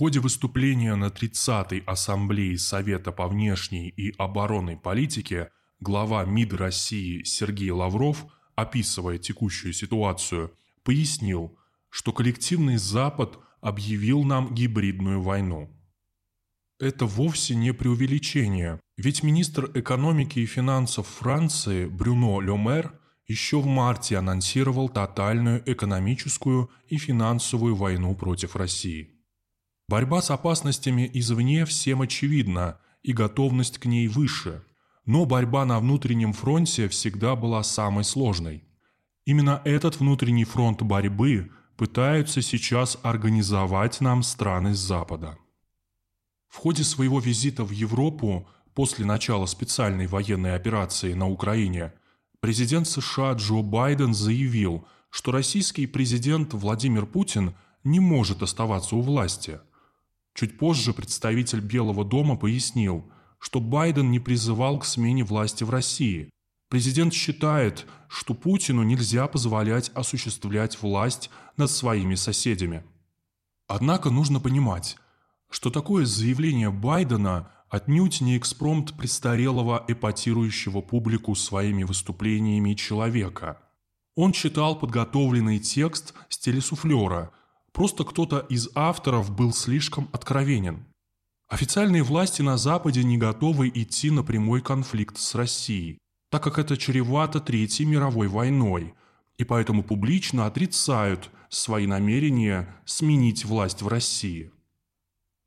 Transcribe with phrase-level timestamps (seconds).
[0.00, 7.70] ходе выступления на 30-й Ассамблее Совета по внешней и оборонной политике глава МИД России Сергей
[7.70, 8.24] Лавров,
[8.54, 11.54] описывая текущую ситуацию, пояснил,
[11.90, 15.68] что коллективный Запад объявил нам гибридную войну.
[16.78, 24.16] Это вовсе не преувеличение, ведь министр экономики и финансов Франции Брюно Лемер еще в марте
[24.16, 29.19] анонсировал тотальную экономическую и финансовую войну против России.
[29.90, 34.62] Борьба с опасностями извне всем очевидна, и готовность к ней выше.
[35.04, 38.62] Но борьба на внутреннем фронте всегда была самой сложной.
[39.24, 45.36] Именно этот внутренний фронт борьбы пытаются сейчас организовать нам страны Запада.
[46.46, 51.92] В ходе своего визита в Европу после начала специальной военной операции на Украине
[52.38, 59.58] президент США Джо Байден заявил, что российский президент Владимир Путин не может оставаться у власти–
[60.40, 63.04] Чуть позже представитель Белого дома пояснил,
[63.38, 66.30] что Байден не призывал к смене власти в России.
[66.70, 72.84] Президент считает, что Путину нельзя позволять осуществлять власть над своими соседями.
[73.68, 74.96] Однако нужно понимать,
[75.50, 83.60] что такое заявление Байдена отнюдь не экспромт престарелого эпатирующего публику своими выступлениями человека.
[84.14, 87.30] Он читал подготовленный текст с телесуфлера–
[87.72, 90.86] Просто кто-то из авторов был слишком откровенен.
[91.48, 95.98] Официальные власти на Западе не готовы идти на прямой конфликт с Россией,
[96.30, 98.94] так как это чревато Третьей мировой войной,
[99.36, 104.52] и поэтому публично отрицают свои намерения сменить власть в России.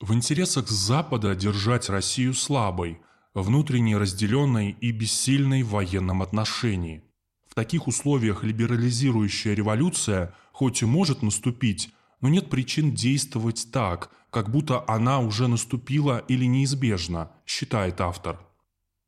[0.02, 3.00] В интересах Запада держать Россию слабой,
[3.34, 7.04] внутренне разделенной и бессильной в военном отношении.
[7.48, 11.94] В таких условиях либерализирующая революция хоть и может наступить,
[12.24, 18.40] но нет причин действовать так, как будто она уже наступила или неизбежна, считает автор.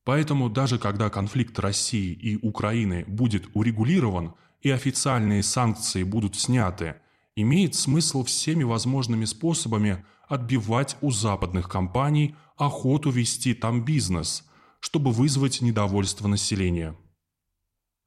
[0.04, 6.96] Поэтому даже когда конфликт России и Украины будет урегулирован и официальные санкции будут сняты,
[7.38, 14.44] имеет смысл всеми возможными способами отбивать у западных компаний охоту вести там бизнес,
[14.82, 16.98] чтобы вызвать недовольство населения.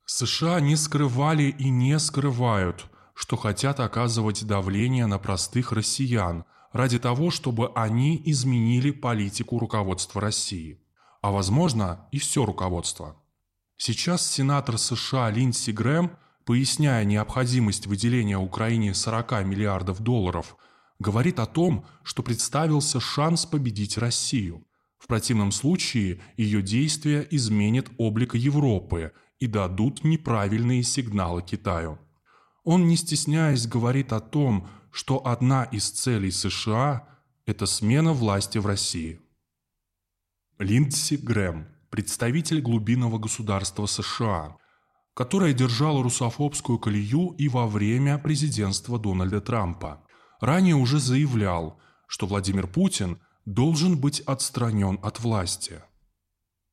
[0.05, 7.33] США не скрывали и не скрывают– что хотят оказывать давление на простых россиян ради того,
[7.33, 10.81] чтобы они изменили политику руководства России.
[11.21, 13.17] А возможно и все руководство.
[13.77, 16.13] Сейчас сенатор США Линдси Грэм,
[16.45, 20.57] поясняя необходимость выделения Украине 40 миллиардов долларов,
[21.01, 24.65] говорит о том, что представился шанс победить Россию.
[24.97, 31.99] В противном случае ее действия изменят облик Европы и дадут неправильные сигналы Китаю.
[32.71, 37.09] Он, не стесняясь, говорит о том, что одна из целей США–
[37.47, 39.23] это смена власти в России.
[40.59, 44.59] Линдси Грэм, представитель глубинного государства США,
[45.15, 50.05] которое держало русофобскую колею и во время президентства Дональда Трампа,
[50.39, 55.81] ранее уже заявлял, что Владимир Путин должен быть отстранен от власти–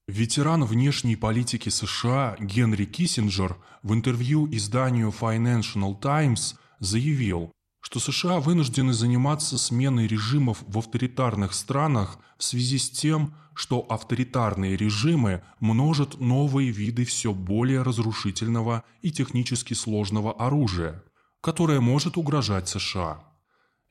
[0.08, 7.52] Ветеран внешней политики США Генри Киссинджер в интервью изданию Financial Times заявил,
[7.82, 14.78] что США вынуждены заниматься сменой режимов в авторитарных странах в связи с тем, что авторитарные
[14.78, 21.04] режимы множат новые виды все более разрушительного и технически сложного оружия,
[21.42, 23.24] которое может угрожать США.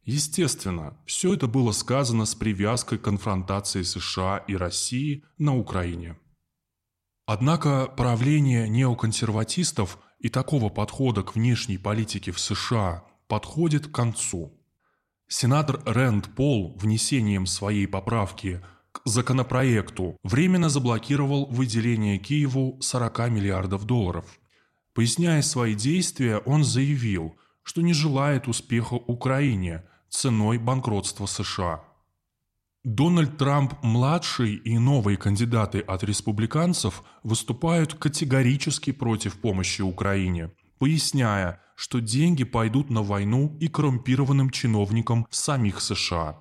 [0.05, 6.19] Естественно, все это было сказано с привязкой к конфронтации США и России на Украине.
[7.27, 14.53] Однако правление неоконсерватистов и такого подхода к внешней политике в США подходит к концу.
[15.27, 18.63] Сенатор Рэнд Пол внесением своей поправки
[18.93, 24.27] к законопроекту временно заблокировал выделение Киеву 40 миллиардов долларов.
[24.93, 29.83] Поясняя свои действия, он заявил, что не желает успеха Украине–
[30.15, 31.85] ценой банкротства США.
[32.85, 42.45] Дональд Трамп-младший и новые кандидаты от республиканцев выступают категорически против помощи Украине, поясняя, что деньги
[42.45, 46.41] пойдут на войну и коррумпированным чиновникам самих США.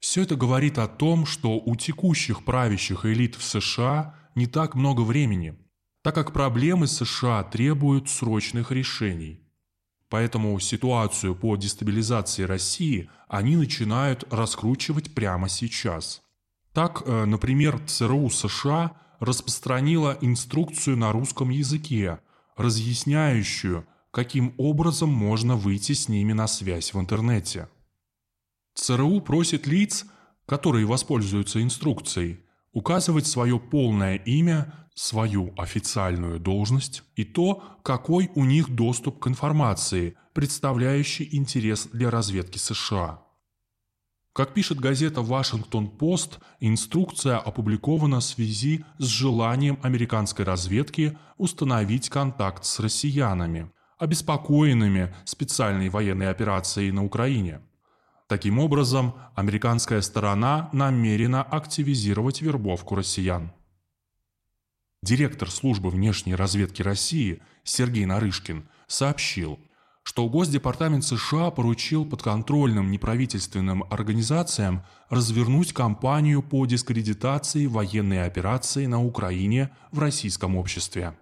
[0.00, 5.02] Все это говорит о том, что у текущих правящих элит в США не так много
[5.02, 5.58] времени,
[6.02, 9.43] так как проблемы США требуют срочных решений.
[10.08, 16.22] Поэтому ситуацию по дестабилизации России они начинают раскручивать прямо сейчас.
[16.72, 22.20] Так, э, например, ЦРУ США распространила инструкцию на русском языке,
[22.56, 27.68] разъясняющую, каким образом можно выйти с ними на связь в интернете.
[28.74, 30.04] ЦРУ просит лиц,
[30.46, 32.43] которые воспользуются инструкцией,
[32.74, 40.16] указывать свое полное имя, свою официальную должность и то, какой у них доступ к информации,
[40.34, 43.22] представляющей интерес для разведки США.
[44.32, 52.80] Как пишет газета «Вашингтон-Пост», инструкция опубликована в связи с желанием американской разведки установить контакт с
[52.80, 57.60] россиянами, обеспокоенными специальной военной операцией на Украине.
[58.26, 63.52] Таким образом, американская сторона намерена активизировать вербовку россиян.
[65.02, 69.58] Директор службы внешней разведки России Сергей Нарышкин сообщил–
[70.04, 79.70] что Госдепартамент США поручил подконтрольным неправительственным организациям развернуть кампанию по дискредитации военной операции на Украине
[79.90, 81.16] в российском обществе.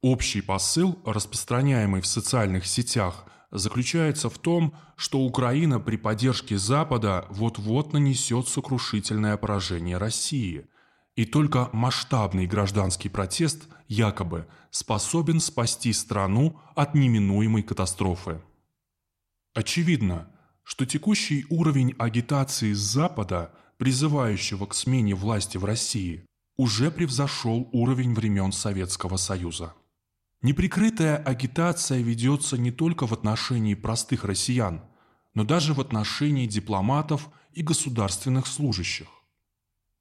[0.00, 7.92] Общий посыл, распространяемый в социальных сетях, заключается в том, что Украина при поддержке Запада вот-вот
[7.92, 10.66] нанесет сокрушительное поражение России–
[11.14, 18.40] и только масштабный гражданский протест якобы способен спасти страну от неминуемой катастрофы.
[19.54, 20.30] Очевидно,
[20.62, 26.24] что текущий уровень агитации с Запада, призывающего к смене власти в России,
[26.56, 29.74] уже превзошел уровень времен Советского Союза.
[30.42, 34.82] Неприкрытая агитация ведется не только в отношении простых россиян,
[35.34, 39.06] но даже в отношении дипломатов и государственных служащих.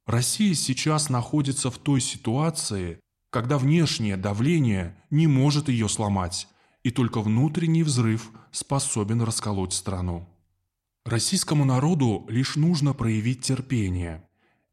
[0.08, 3.00] Россия сейчас находится в той ситуации,
[3.30, 6.48] когда внешнее давление не может ее сломать,
[6.82, 10.28] и только внутренний взрыв способен расколоть страну.
[11.06, 14.28] Российскому народу лишь нужно проявить терпение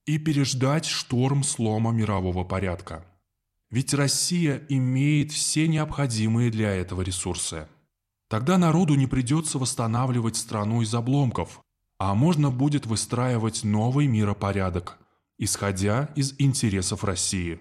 [0.06, 3.04] и переждать шторм слома мирового порядка.
[3.70, 7.68] Ведь Россия имеет все необходимые для этого ресурсы.
[8.28, 11.60] Тогда народу не придется восстанавливать страну из обломков,
[11.98, 14.98] а можно будет выстраивать новый миропорядок–
[15.38, 17.60] исходя из интересов России.